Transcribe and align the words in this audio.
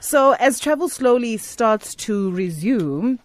So, 0.00 0.32
as 0.34 0.60
travel 0.60 0.88
slowly 0.88 1.36
starts 1.36 1.94
to 1.96 2.30
resume, 2.30 3.18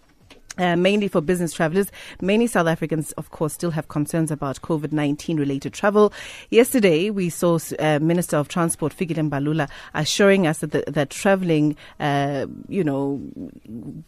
uh, 0.57 0.75
mainly 0.75 1.07
for 1.07 1.21
business 1.21 1.53
travelers. 1.53 1.91
Many 2.21 2.47
South 2.47 2.67
Africans, 2.67 3.11
of 3.13 3.31
course, 3.31 3.53
still 3.53 3.71
have 3.71 3.87
concerns 3.87 4.31
about 4.31 4.61
COVID 4.61 4.91
19 4.91 5.37
related 5.37 5.73
travel. 5.73 6.13
Yesterday, 6.51 7.09
we 7.09 7.29
saw 7.29 7.57
uh, 7.79 7.99
Minister 7.99 8.37
of 8.37 8.47
Transport, 8.49 8.95
Fikile 8.95 9.29
Mbalula, 9.29 9.69
assuring 9.93 10.45
us 10.45 10.59
that, 10.59 10.71
the, 10.71 10.83
that 10.87 11.09
traveling, 11.09 11.75
uh, 11.99 12.45
you 12.67 12.83
know, 12.83 13.21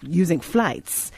using 0.04 0.40
flights 0.40 1.12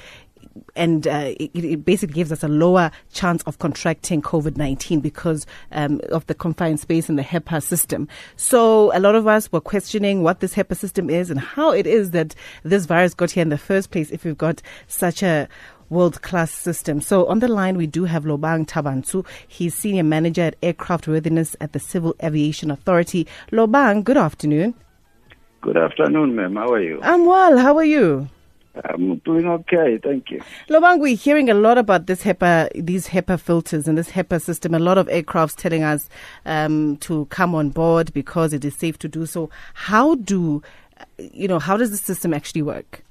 and 0.76 1.08
uh, 1.08 1.34
it, 1.40 1.52
it, 1.54 1.86
basically 1.86 2.14
gives 2.14 2.32
us 2.32 2.44
a 2.44 2.48
lower 2.48 2.92
chance 3.14 3.44
of 3.44 3.60
contracting 3.60 4.22
COVID 4.22 4.58
19 4.58 5.00
because 5.00 5.46
um, 5.72 6.02
of 6.10 6.26
the 6.28 6.34
confined 6.34 6.80
space 6.80 7.10
in 7.10 7.16
the 7.16 7.24
HEPA 7.24 7.62
system. 7.62 8.08
So 8.36 8.96
a 8.96 9.00
lot 9.00 9.16
of 9.16 9.28
us 9.28 9.52
were 9.52 9.62
questioning 9.62 10.24
what 10.24 10.40
this 10.40 10.54
HEPA 10.54 10.76
system 10.76 11.10
is 11.10 11.30
and 11.30 11.40
how 11.40 11.72
it 11.72 11.88
is 11.88 12.12
that 12.12 12.36
this 12.64 12.86
virus 12.86 13.14
got 13.14 13.32
here 13.32 13.42
in 13.42 13.50
the 13.50 13.58
first 13.58 13.92
place 13.92 14.12
if 14.12 14.24
we've 14.24 14.38
got 14.38 14.62
such 14.88 15.24
a 15.24 15.48
world 15.90 16.22
class 16.22 16.52
system. 16.52 17.02
So 17.02 17.26
on 17.28 17.40
the 17.40 17.48
line, 17.48 17.78
we 17.78 17.88
do 17.88 18.04
have 18.04 18.26
Lobang 18.26 18.68
Thabantso. 18.68 19.26
He's 19.48 19.74
senior 19.74 20.04
manager 20.04 20.44
at 20.44 20.56
aircraft 20.62 21.08
worthiness 21.08 21.56
at 21.62 21.74
the 21.74 21.80
Civil 21.80 22.16
Aviation 22.24 22.72
Authority. 22.72 23.28
Lobang, 23.52 24.04
good 24.04 24.18
afternoon. 24.18 24.74
Good 25.62 25.78
afternoon, 25.78 26.36
ma'am. 26.36 26.56
How 26.56 26.70
are 26.70 26.82
you? 26.82 27.00
I'm 27.02 27.26
well. 27.26 27.58
How 27.58 27.76
are 27.78 27.86
you? 27.86 28.30
I'm 28.86 29.18
doing 29.18 29.48
okay, 29.48 29.98
thank 29.98 30.30
you. 30.30 30.42
Lobang, 30.70 31.00
we're 31.00 31.16
hearing 31.16 31.50
a 31.50 31.54
lot 31.54 31.78
about 31.78 32.08
this 32.08 32.24
HEPA, 32.24 32.86
these 32.86 33.08
HEPA 33.08 33.40
filters 33.40 33.88
and 33.88 33.98
this 33.98 34.10
HEPA 34.10 34.42
system. 34.42 34.74
A 34.74 34.80
lot 34.80 34.98
of 34.98 35.08
aircrafts 35.08 35.56
telling 35.56 35.84
us 35.84 36.10
um, 36.46 36.98
to 36.98 37.26
come 37.26 37.56
on 37.56 37.70
board 37.70 38.14
because 38.14 38.54
it 38.54 38.64
is 38.66 38.76
safe 38.76 38.98
to 39.00 39.08
do 39.08 39.26
so. 39.26 39.50
How 39.74 40.16
do, 40.16 40.62
you 41.18 41.48
know, 41.48 41.60
how 41.60 41.78
does 41.78 41.92
the 41.92 41.98
system 41.98 42.34
actually 42.34 42.62
work? 42.62 43.04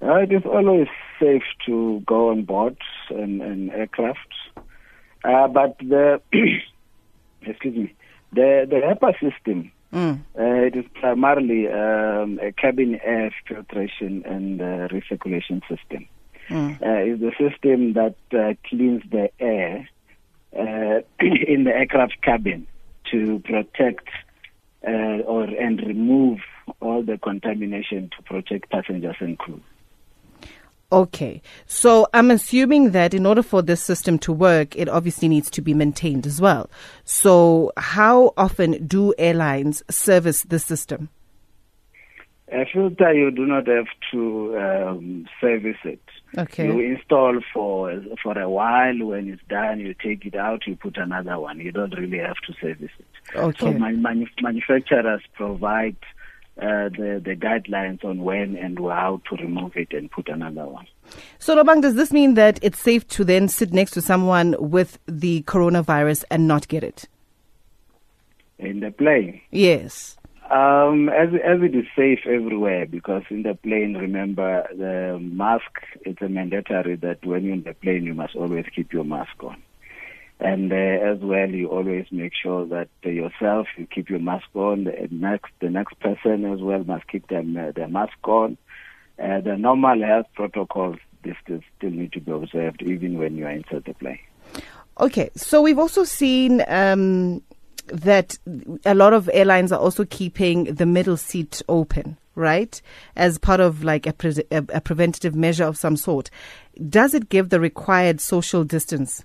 Uh, 0.00 0.16
it 0.16 0.32
is 0.32 0.42
always 0.44 0.86
safe 1.20 1.42
to 1.66 2.02
go 2.06 2.30
on 2.30 2.44
board 2.44 2.76
an, 3.10 3.40
an 3.40 3.70
aircraft, 3.70 4.32
uh, 5.24 5.48
but 5.48 5.76
the 5.78 6.20
excuse 7.42 7.74
me, 7.74 7.94
the 8.32 8.66
the 8.68 8.76
HEPA 8.76 9.12
system 9.18 9.72
Mm. 9.92 10.20
Uh, 10.38 10.42
it 10.66 10.76
is 10.76 10.84
primarily 10.94 11.66
um, 11.68 12.38
a 12.42 12.52
cabin 12.52 13.00
air 13.02 13.32
filtration 13.46 14.22
and 14.26 14.60
uh, 14.60 14.88
recirculation 14.88 15.62
system. 15.68 16.06
Mm. 16.48 16.74
Uh, 16.74 17.12
it's 17.12 17.20
the 17.20 17.32
system 17.38 17.94
that 17.94 18.16
uh, 18.32 18.54
cleans 18.68 19.02
the 19.10 19.30
air 19.40 19.88
uh, 20.56 21.00
in 21.20 21.64
the 21.64 21.70
aircraft 21.70 22.20
cabin 22.22 22.66
to 23.10 23.40
protect 23.40 24.08
uh, 24.86 25.22
or 25.24 25.44
and 25.44 25.80
remove 25.86 26.40
all 26.80 27.02
the 27.02 27.18
contamination 27.18 28.10
to 28.16 28.22
protect 28.22 28.70
passengers 28.70 29.16
and 29.20 29.38
crew. 29.38 29.60
Okay. 30.90 31.42
So 31.66 32.06
I'm 32.14 32.30
assuming 32.30 32.92
that 32.92 33.12
in 33.12 33.26
order 33.26 33.42
for 33.42 33.60
this 33.60 33.82
system 33.82 34.18
to 34.20 34.32
work, 34.32 34.74
it 34.74 34.88
obviously 34.88 35.28
needs 35.28 35.50
to 35.50 35.60
be 35.60 35.74
maintained 35.74 36.26
as 36.26 36.40
well. 36.40 36.70
So 37.04 37.72
how 37.76 38.32
often 38.36 38.86
do 38.86 39.12
airlines 39.18 39.82
service 39.90 40.42
the 40.44 40.58
system? 40.58 41.10
A 42.50 42.64
filter, 42.72 43.12
you 43.12 43.30
do 43.30 43.44
not 43.44 43.66
have 43.66 43.88
to 44.10 44.58
um, 44.58 45.26
service 45.38 45.76
it. 45.84 46.00
Okay. 46.36 46.66
You 46.66 46.80
install 46.80 47.40
for 47.52 48.02
for 48.22 48.38
a 48.38 48.48
while. 48.48 49.04
When 49.04 49.28
it's 49.28 49.42
done, 49.50 49.80
you 49.80 49.94
take 49.94 50.24
it 50.24 50.34
out. 50.34 50.66
You 50.66 50.76
put 50.76 50.96
another 50.96 51.38
one. 51.38 51.58
You 51.58 51.72
don't 51.72 51.94
really 51.98 52.18
have 52.18 52.36
to 52.46 52.54
service 52.58 52.90
it. 52.98 53.36
Okay. 53.36 53.58
So 53.60 53.72
manu- 53.72 54.26
manufacturers 54.40 55.20
provide 55.34 55.96
uh, 56.60 56.88
the, 56.88 57.20
the 57.24 57.36
guidelines 57.36 58.04
on 58.04 58.22
when 58.22 58.56
and 58.56 58.78
how 58.78 59.20
to 59.28 59.36
remove 59.36 59.76
it 59.76 59.92
and 59.92 60.10
put 60.10 60.28
another 60.28 60.66
one. 60.66 60.86
So, 61.38 61.56
Lobang, 61.56 61.82
does 61.82 61.94
this 61.94 62.12
mean 62.12 62.34
that 62.34 62.58
it's 62.62 62.80
safe 62.80 63.06
to 63.08 63.24
then 63.24 63.48
sit 63.48 63.72
next 63.72 63.92
to 63.92 64.00
someone 64.00 64.56
with 64.58 64.98
the 65.06 65.42
coronavirus 65.42 66.24
and 66.30 66.48
not 66.48 66.68
get 66.68 66.82
it? 66.82 67.08
In 68.58 68.80
the 68.80 68.90
plane? 68.90 69.40
Yes. 69.50 70.16
Um, 70.50 71.10
as, 71.10 71.28
as 71.44 71.60
it 71.62 71.74
is 71.74 71.84
safe 71.94 72.20
everywhere, 72.26 72.86
because 72.86 73.22
in 73.30 73.42
the 73.42 73.54
plane, 73.54 73.96
remember, 73.96 74.66
the 74.76 75.18
mask, 75.20 75.70
it's 76.02 76.22
a 76.22 76.28
mandatory 76.28 76.96
that 76.96 77.24
when 77.24 77.44
you're 77.44 77.54
in 77.54 77.62
the 77.62 77.74
plane, 77.74 78.04
you 78.04 78.14
must 78.14 78.34
always 78.34 78.64
keep 78.74 78.92
your 78.92 79.04
mask 79.04 79.42
on. 79.44 79.62
And 80.40 80.72
uh, 80.72 80.76
as 80.76 81.18
well, 81.18 81.48
you 81.48 81.68
always 81.68 82.06
make 82.12 82.32
sure 82.40 82.64
that 82.66 82.88
uh, 83.04 83.08
yourself 83.08 83.66
you 83.76 83.86
keep 83.86 84.08
your 84.08 84.20
mask 84.20 84.46
on. 84.54 84.84
The 84.84 85.08
next, 85.10 85.50
the 85.60 85.68
next 85.68 85.98
person 85.98 86.44
as 86.44 86.60
well 86.60 86.84
must 86.84 87.08
keep 87.08 87.26
them 87.28 87.56
uh, 87.56 87.72
their 87.72 87.88
mask 87.88 88.16
on. 88.22 88.56
Uh, 89.20 89.40
the 89.40 89.56
normal 89.56 90.00
health 90.00 90.26
protocols 90.34 90.98
this 91.24 91.34
still, 91.42 91.60
still 91.76 91.90
need 91.90 92.12
to 92.12 92.20
be 92.20 92.30
observed 92.30 92.82
even 92.82 93.18
when 93.18 93.36
you 93.36 93.46
are 93.46 93.50
inside 93.50 93.84
the 93.84 93.94
plane. 93.94 94.20
Okay, 95.00 95.30
so 95.34 95.60
we've 95.60 95.78
also 95.78 96.04
seen 96.04 96.64
um, 96.68 97.42
that 97.86 98.38
a 98.84 98.94
lot 98.94 99.12
of 99.12 99.28
airlines 99.32 99.72
are 99.72 99.80
also 99.80 100.04
keeping 100.04 100.64
the 100.64 100.86
middle 100.86 101.16
seat 101.16 101.62
open, 101.68 102.16
right, 102.34 102.80
as 103.16 103.38
part 103.38 103.60
of 103.60 103.84
like 103.84 104.06
a, 104.06 104.12
pre- 104.12 104.44
a, 104.50 104.64
a 104.68 104.80
preventative 104.80 105.34
measure 105.34 105.64
of 105.64 105.76
some 105.76 105.96
sort. 105.96 106.30
Does 106.88 107.14
it 107.14 107.28
give 107.28 107.48
the 107.48 107.60
required 107.60 108.20
social 108.20 108.64
distance? 108.64 109.24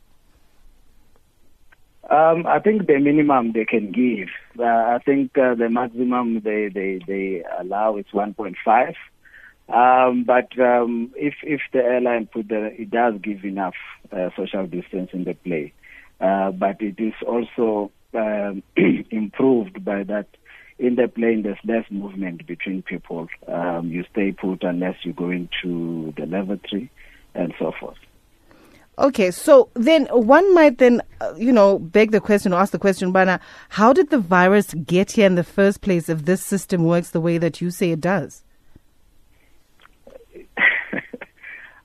Um, 2.09 2.46
I 2.46 2.59
think 2.59 2.88
the 2.88 3.00
minimum 3.00 3.53
they 3.53 3.66
can 3.66 3.91
give. 3.91 4.28
Uh, 4.59 4.64
I 4.64 5.00
think 5.06 5.38
uh, 5.38 5.56
the 5.56 5.69
maximum 5.69 6.41
they, 6.41 6.69
they, 6.74 7.00
they 7.08 7.44
allow 7.59 7.97
is 7.97 8.06
1.5. 8.14 8.96
Um, 9.69 10.25
but 10.25 10.59
um, 10.59 11.14
if 11.16 11.36
if 11.41 11.62
the 11.72 11.80
airline 11.80 12.28
put 12.28 12.50
the, 12.50 12.66
it 12.78 12.91
does 12.91 13.14
give 13.24 13.46
enough 13.46 13.75
uh, 14.12 14.30
social 14.36 14.68
distance 14.68 15.12
in 15.14 15.24
the 15.24 15.36
play, 15.36 15.72
uh, 16.19 16.52
but 16.52 16.81
it 16.81 17.00
is 17.00 17.14
also 17.25 17.90
um, 18.14 18.62
improved 19.09 19.84
by 19.85 20.03
that 20.03 20.28
in 20.80 20.96
the 20.96 21.08
plane 21.08 21.44
there's 21.44 21.58
less 21.64 21.85
movement 21.90 22.46
between 22.46 22.81
people. 22.81 23.30
Um, 23.47 23.88
you 23.88 24.03
stay 24.12 24.34
put 24.34 24.64
unless 24.64 24.97
you 25.03 25.14
go 25.14 25.30
into 25.30 26.14
the 26.18 26.25
lavatory 26.25 26.91
and 27.34 27.53
so 27.58 27.72
forth. 27.80 27.97
Okay, 29.00 29.31
so 29.31 29.70
then 29.74 30.06
one 30.06 30.54
might 30.54 30.78
then, 30.78 31.02
uh, 31.20 31.34
you 31.36 31.52
know, 31.52 31.80
beg 31.80 32.12
the 32.12 32.22
question 32.22 32.54
or 32.54 32.59
ask 32.59 32.72
the 32.72 32.78
question, 32.78 33.12
Bana, 33.12 33.40
how 33.70 33.92
did 33.92 34.12
the 34.12 34.20
virus 34.20 34.72
get 34.86 35.14
here 35.14 35.26
in 35.26 35.34
the 35.34 35.44
first 35.44 35.81
place 35.81 36.09
if 36.09 36.26
this 36.26 36.44
system 36.44 36.84
works 36.84 37.09
the 37.09 37.20
way 37.20 37.40
that 37.40 37.59
you 37.59 37.72
say 37.72 37.90
it 37.90 38.02
does? 38.02 38.44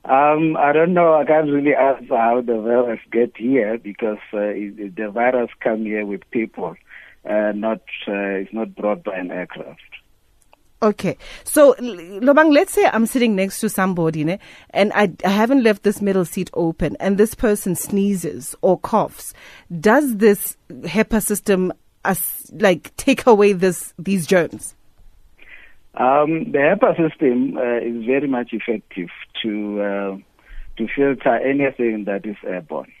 um, 0.05 0.55
I 0.55 0.71
don't 0.71 0.93
know. 0.93 1.15
I 1.15 1.25
can't 1.25 1.49
really 1.49 1.73
answer 1.73 2.15
how 2.15 2.41
the 2.41 2.61
virus 2.61 2.99
get 3.11 3.35
here 3.35 3.79
because 3.79 4.19
uh, 4.31 4.37
the 4.37 5.09
virus 5.11 5.49
come 5.61 5.85
here 5.85 6.05
with 6.05 6.29
people, 6.29 6.75
uh, 7.27 7.53
not 7.55 7.81
uh, 8.07 8.37
it's 8.37 8.53
not 8.53 8.75
brought 8.75 9.03
by 9.03 9.15
an 9.15 9.31
aircraft. 9.31 9.81
Okay. 10.81 11.17
So, 11.43 11.73
Lobang, 11.73 12.53
let's 12.53 12.71
say 12.71 12.85
I'm 12.85 13.05
sitting 13.05 13.35
next 13.35 13.59
to 13.59 13.69
somebody 13.69 14.23
ne, 14.23 14.39
and 14.69 14.93
I, 14.93 15.11
I 15.25 15.29
haven't 15.29 15.63
left 15.63 15.83
this 15.83 16.01
middle 16.01 16.23
seat 16.23 16.49
open 16.53 16.95
and 17.01 17.17
this 17.17 17.35
person 17.35 17.75
sneezes 17.75 18.55
or 18.61 18.79
coughs. 18.79 19.33
Does 19.79 20.17
this 20.17 20.55
HEPA 20.69 21.21
system 21.21 21.73
as, 22.05 22.49
like 22.53 22.95
take 22.95 23.27
away 23.27 23.51
this 23.51 23.93
these 23.99 24.25
germs? 24.25 24.73
Um, 25.95 26.51
the 26.51 26.59
HEPA 26.59 26.95
system 26.95 27.57
uh, 27.57 27.79
is 27.79 28.05
very 28.05 28.27
much 28.27 28.53
effective 28.53 29.09
to 29.43 29.81
uh, 29.81 30.17
to 30.77 30.87
filter 30.95 31.35
anything 31.35 32.05
that 32.05 32.25
is 32.25 32.37
airborne. 32.45 32.93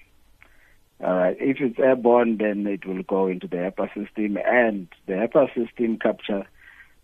If 1.01 1.61
it's 1.61 1.79
airborne, 1.79 2.39
then 2.39 2.67
it 2.67 2.85
will 2.85 3.03
go 3.03 3.27
into 3.27 3.47
the 3.47 3.55
HEPA 3.55 3.87
system, 3.93 4.37
and 4.45 4.89
the 5.05 5.13
HEPA 5.13 5.47
system 5.55 5.97
capture 5.97 6.45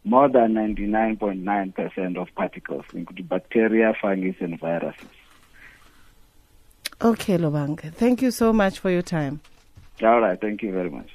more 0.05 0.29
than 0.29 0.53
99.9% 0.53 2.17
of 2.17 2.33
particles, 2.35 2.85
including 2.93 3.25
bacteria, 3.25 3.93
fungus, 3.99 4.35
and 4.39 4.59
viruses. 4.59 5.07
Okay, 7.01 7.37
Lobang. 7.37 7.79
Thank 7.93 8.21
you 8.21 8.31
so 8.31 8.53
much 8.53 8.79
for 8.79 8.89
your 8.89 9.01
time. 9.01 9.41
All 10.01 10.21
right. 10.21 10.39
Thank 10.39 10.61
you 10.61 10.71
very 10.71 10.89
much. 10.89 11.09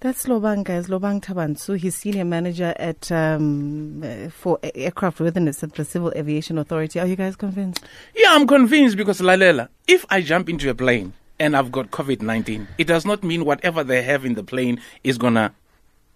That's 0.00 0.26
Lobang, 0.26 0.64
guys. 0.64 0.88
Lobang 0.88 1.22
Thabantso. 1.22 1.76
He's 1.76 1.96
senior 1.96 2.24
manager 2.24 2.74
at 2.76 3.10
um, 3.10 4.02
uh, 4.04 4.28
for 4.28 4.58
aircraft 4.62 5.20
worthiness 5.20 5.62
at 5.62 5.74
the 5.74 5.84
Civil 5.84 6.12
Aviation 6.16 6.58
Authority. 6.58 7.00
Are 7.00 7.06
you 7.06 7.16
guys 7.16 7.36
convinced? 7.36 7.84
Yeah, 8.14 8.28
I'm 8.30 8.46
convinced 8.46 8.96
because 8.96 9.20
Lalela, 9.20 9.68
if 9.86 10.04
I 10.10 10.20
jump 10.20 10.48
into 10.48 10.68
a 10.68 10.74
plane 10.74 11.12
and 11.38 11.56
I've 11.56 11.72
got 11.72 11.90
COVID 11.90 12.20
19, 12.20 12.68
it 12.78 12.86
does 12.86 13.06
not 13.06 13.22
mean 13.22 13.44
whatever 13.44 13.84
they 13.84 14.02
have 14.02 14.24
in 14.24 14.34
the 14.34 14.42
plane 14.42 14.80
is 15.04 15.18
going 15.18 15.34
to 15.34 15.52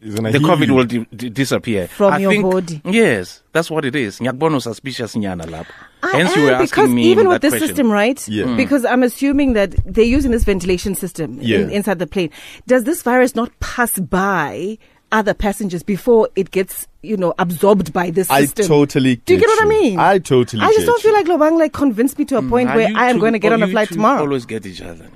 the 0.00 0.38
COVID 0.38 0.70
will 0.70 0.84
di- 0.84 1.06
di- 1.14 1.30
disappear 1.30 1.88
from 1.88 2.12
I 2.12 2.18
your 2.18 2.30
think, 2.32 2.44
body. 2.50 2.80
Yes, 2.84 3.42
that's 3.52 3.70
what 3.70 3.84
it 3.84 3.96
is. 3.96 4.18
Ngiyakubona 4.18 4.60
suspicious 4.60 5.14
nyana 5.14 5.44
lapho. 5.46 5.70
Ah, 6.02 6.08
Hence, 6.12 6.30
I 6.36 6.40
you 6.40 6.42
eh, 6.42 6.50
were 6.50 6.54
am, 6.56 6.62
asking 6.62 6.84
because 6.84 6.90
me 6.94 7.02
even 7.10 7.28
with 7.28 7.34
that 7.36 7.40
this 7.42 7.52
question. 7.52 7.68
system, 7.68 7.90
right? 7.90 8.28
Yeah. 8.28 8.44
Mm. 8.44 8.56
Because 8.58 8.84
I'm 8.84 9.02
assuming 9.02 9.54
that 9.54 9.74
they're 9.86 10.04
using 10.04 10.30
this 10.32 10.44
ventilation 10.44 10.94
system 10.94 11.38
Yeah. 11.40 11.58
in, 11.60 11.70
inside 11.70 11.98
the 11.98 12.06
plane. 12.06 12.30
Does 12.66 12.84
this 12.84 13.02
virus 13.02 13.34
not 13.34 13.58
pass 13.60 13.98
by 13.98 14.78
other 15.12 15.32
passengers 15.34 15.82
before 15.84 16.28
it 16.34 16.50
gets, 16.50 16.88
you 17.02 17.16
know, 17.16 17.32
absorbed 17.38 17.92
by 17.92 18.10
this 18.10 18.26
system. 18.26 18.36
I 18.36 18.40
system. 18.46 18.66
totally 18.66 19.16
Do 19.16 19.34
you 19.34 19.40
get 19.40 19.46
get 19.46 19.52
what 19.56 19.60
I 19.60 19.64
you. 19.76 19.80
mean? 19.82 19.98
I 20.00 20.18
totally 20.18 20.62
I 20.62 20.66
just 20.66 20.80
get 20.80 20.86
don't 20.86 21.00
feel 21.02 21.12
you. 21.12 21.16
like 21.16 21.26
Lobang 21.26 21.58
like 21.58 21.72
convinced 21.72 22.18
me 22.18 22.24
to 22.26 22.38
a 22.38 22.42
mm, 22.42 22.48
point 22.50 22.68
Are 22.70 22.76
where 22.76 22.88
I 22.94 23.08
am 23.08 23.18
going 23.20 23.32
to 23.32 23.38
get 23.38 23.52
on 23.52 23.62
a 23.62 23.68
flight 23.68 23.88
two 23.88 23.94
tomorrow. 23.94 24.20
Always 24.22 24.46
get 24.46 24.66
each 24.66 24.82
other. 24.82 25.08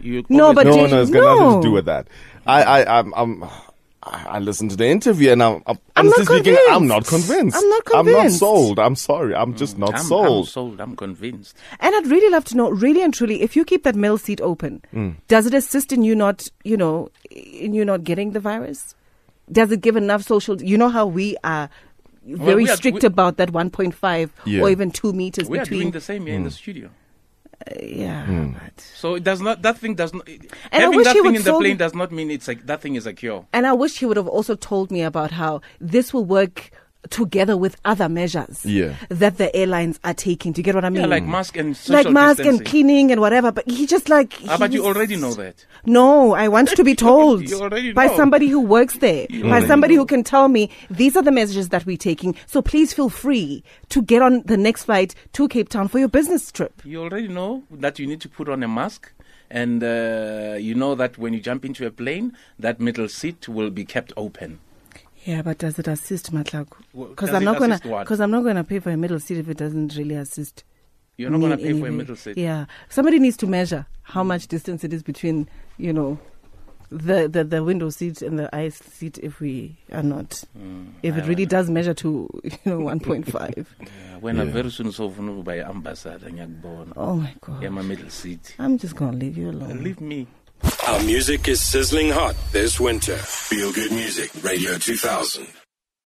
You 0.00 0.22
No, 0.28 0.52
but 0.52 0.64
get 0.64 0.70
no, 0.76 0.86
Jay- 0.86 0.92
no, 0.92 1.00
it's 1.02 1.10
got 1.10 1.20
nothing 1.22 1.38
to 1.48 1.56
no. 1.56 1.62
do 1.62 1.70
with 1.72 1.86
that. 1.86 2.08
I, 2.46 2.62
I, 2.62 2.98
I'm, 2.98 3.14
I'm, 3.14 3.44
I 4.04 4.36
I 4.36 4.38
listened 4.40 4.70
to 4.72 4.76
the 4.76 4.86
interview 4.88 5.30
and 5.30 5.42
I'm, 5.42 5.62
I'm 5.66 5.78
I'm 5.96 6.06
honestly 6.08 6.24
not 6.24 6.44
speaking, 6.44 6.58
I'm 6.70 6.86
not 6.88 7.06
convinced. 7.06 7.28
convinced. 7.28 7.56
I'm 7.56 7.68
not 7.68 7.82
I'm 7.94 8.06
not 8.12 8.30
sold. 8.32 8.78
I'm 8.80 8.96
sorry. 8.96 9.34
I'm 9.34 9.54
just 9.54 9.78
not 9.78 9.90
I'm, 9.90 10.00
I'm 10.00 10.04
sold. 10.06 10.48
sold. 10.48 10.80
I'm 10.80 10.96
convinced. 10.96 11.56
And 11.78 11.94
I'd 11.94 12.06
really 12.08 12.30
love 12.30 12.44
to 12.46 12.56
know, 12.56 12.70
really 12.70 13.02
and 13.02 13.14
truly, 13.14 13.42
if 13.42 13.54
you 13.54 13.64
keep 13.64 13.84
that 13.84 13.94
middle 13.94 14.18
seat 14.18 14.40
open, 14.40 14.82
Mm. 14.92 15.16
does 15.28 15.46
it 15.46 15.54
assist 15.54 15.92
in 15.92 16.02
you 16.02 16.14
not, 16.16 16.48
you 16.64 16.76
know, 16.76 17.10
in 17.30 17.74
you 17.74 17.84
not 17.84 18.02
getting 18.04 18.32
the 18.32 18.40
virus? 18.40 18.94
Does 19.50 19.70
it 19.70 19.80
give 19.80 19.96
enough 19.96 20.22
social? 20.22 20.60
You 20.62 20.76
know 20.78 20.88
how 20.88 21.06
we 21.06 21.36
are 21.44 21.68
very 22.24 22.64
we 22.64 22.70
are- 22.70 22.76
strict 22.76 23.02
we- 23.02 23.06
about 23.06 23.36
that 23.36 23.50
1.5 23.52 24.30
Yeah. 24.44 24.62
or 24.62 24.70
even 24.70 24.90
two 24.90 25.12
meters 25.12 25.48
We 25.48 25.58
are 25.58 25.62
between. 25.62 25.80
doing 25.80 25.90
the 25.92 26.00
same 26.00 26.26
here 26.26 26.34
in 26.36 26.44
the 26.44 26.50
Mm. 26.50 26.52
studio. 26.64 26.90
Yeah, 27.82 28.24
hmm. 28.26 28.52
but- 28.52 28.80
So 28.80 29.14
it 29.14 29.24
does 29.24 29.40
not. 29.40 29.62
That 29.62 29.78
thing 29.78 29.94
does 29.94 30.12
not. 30.14 30.28
I 30.28 30.80
having 30.80 30.96
wish 30.96 31.04
that 31.06 31.14
he 31.16 31.22
thing 31.22 31.34
in 31.34 31.42
the 31.42 31.50
solve- 31.50 31.60
plane 31.60 31.76
does 31.76 31.94
not 31.94 32.12
mean 32.12 32.30
it's 32.30 32.48
like 32.48 32.66
that 32.66 32.80
thing 32.80 32.94
is 32.94 33.06
a 33.06 33.12
cure. 33.12 33.46
And 33.52 33.66
I 33.66 33.72
wish 33.72 33.98
he 33.98 34.06
would 34.06 34.16
have 34.16 34.28
also 34.28 34.54
told 34.54 34.90
me 34.90 35.02
about 35.02 35.30
how 35.30 35.60
this 35.80 36.12
will 36.14 36.24
work 36.24 36.70
together 37.10 37.56
with 37.56 37.76
other 37.84 38.08
measures 38.08 38.64
Yeah. 38.64 38.94
that 39.08 39.36
the 39.38 39.54
airlines 39.54 39.98
are 40.04 40.14
taking. 40.14 40.52
Do 40.52 40.60
you 40.60 40.62
get 40.64 40.74
what 40.74 40.84
I 40.84 40.90
mean? 40.90 41.00
Yeah, 41.02 41.06
like 41.08 41.24
mask 41.24 41.56
and 41.56 41.76
social 41.76 41.94
like 42.04 42.12
mask 42.12 42.44
and 42.44 42.64
cleaning 42.64 43.10
and 43.10 43.20
whatever. 43.20 43.50
But 43.52 43.68
he 43.68 43.86
just 43.86 44.08
like. 44.08 44.34
Ah, 44.48 44.56
but 44.58 44.72
you 44.72 44.84
already 44.84 45.16
know 45.16 45.34
that. 45.34 45.66
No, 45.84 46.32
I 46.34 46.48
want 46.48 46.68
to 46.70 46.84
be 46.84 46.94
told 46.94 47.42
You 47.48 47.60
already 47.60 47.92
by 47.92 48.06
somebody 48.16 48.46
who 48.48 48.60
works 48.60 48.98
there, 48.98 49.26
You 49.30 49.42
by 49.44 49.66
somebody 49.66 49.94
know. 49.96 50.02
who 50.02 50.06
can 50.06 50.22
tell 50.24 50.48
me 50.48 50.70
these 50.90 51.16
are 51.16 51.22
the 51.22 51.32
messages 51.32 51.70
that 51.70 51.84
we're 51.86 51.96
taking. 51.96 52.36
So 52.46 52.62
please 52.62 52.92
feel 52.92 53.08
free 53.08 53.64
to 53.88 54.00
get 54.02 54.22
on 54.22 54.42
the 54.44 54.56
next 54.56 54.84
flight 54.84 55.14
to 55.32 55.48
Cape 55.48 55.68
Town 55.68 55.88
for 55.88 55.98
your 55.98 56.08
business 56.08 56.52
trip. 56.52 56.82
You 56.84 57.02
already 57.02 57.28
know 57.28 57.64
that 57.70 57.98
you 57.98 58.06
need 58.06 58.20
to 58.20 58.28
put 58.28 58.48
on 58.48 58.62
a 58.62 58.68
mask, 58.68 59.12
and 59.50 59.82
uh, 59.82 60.56
you 60.58 60.74
know 60.74 60.94
that 60.94 61.18
when 61.18 61.32
you 61.34 61.40
jump 61.40 61.64
into 61.64 61.84
a 61.86 61.90
plane, 61.90 62.32
that 62.58 62.80
middle 62.80 63.08
seat 63.08 63.48
will 63.48 63.70
be 63.70 63.84
kept 63.84 64.12
open. 64.16 64.60
Yeah, 65.24 65.42
but 65.42 65.58
does 65.58 65.78
it 65.78 65.86
assist 65.88 66.32
Matlaku? 66.32 66.76
Well, 66.92 67.08
Because 67.10 67.28
does 67.30 67.36
I'm 67.36 67.44
not 67.44 67.58
gonna 67.58 67.78
because 67.78 68.20
I'm 68.20 68.30
not 68.30 68.42
gonna 68.44 68.64
pay 68.64 68.78
for 68.80 68.90
a 68.90 68.96
middle 68.96 69.20
seat 69.20 69.38
if 69.38 69.48
it 69.48 69.56
doesn't 69.56 69.96
really 69.96 70.16
assist. 70.16 70.64
You're 71.18 71.30
not 71.30 71.38
going 71.40 71.50
to 71.52 71.58
pay 71.58 71.68
any 71.68 71.80
for 71.80 71.88
a 71.88 71.92
middle 71.92 72.16
seat. 72.16 72.38
Yeah, 72.38 72.64
somebody 72.88 73.18
needs 73.18 73.36
to 73.36 73.46
measure 73.46 73.86
how 74.02 74.24
much 74.24 74.46
distance 74.48 74.82
it 74.82 74.92
is 74.94 75.02
between 75.02 75.46
you 75.76 75.92
know 75.92 76.18
the 76.90 77.28
the, 77.28 77.44
the 77.44 77.62
window 77.62 77.90
seat 77.90 78.22
and 78.22 78.38
the 78.38 78.48
aisle 78.56 78.70
seat 78.70 79.18
if 79.18 79.38
we 79.38 79.78
are 79.92 80.02
not 80.02 80.42
Mm, 80.58 80.92
if 81.02 81.16
it 81.16 81.24
I- 81.24 81.26
really 81.26 81.46
does 81.46 81.70
measure 81.70 81.94
to 81.94 82.28
you 82.44 82.50
know 82.64 82.78
1.5. 82.80 83.66
Yeah, 83.80 84.16
when 84.20 84.36
Yeah. 84.36 84.42
I 84.42 84.46
very 84.46 84.70
soon 84.70 84.86
sofuna 84.88 85.32
ukuba 85.32 85.68
ambassador 85.68 86.30
oh 86.96 87.14
my 87.16 87.34
god. 87.40 87.62
Yeah, 87.62 87.68
my 87.68 87.82
middle 87.82 88.10
seat. 88.10 88.56
I'm 88.58 88.78
just 88.78 88.96
gonna 88.96 89.16
leave 89.16 89.36
you 89.38 89.50
alone. 89.50 89.84
Leave 89.84 90.00
me. 90.00 90.26
Our 90.88 91.00
music 91.04 91.46
is 91.46 91.62
sizzling 91.62 92.10
hot 92.10 92.34
this 92.50 92.80
winter. 92.80 93.16
Feel 93.16 93.72
good 93.72 93.92
music, 93.92 94.30
Radio 94.42 94.76
2000. 94.78 95.61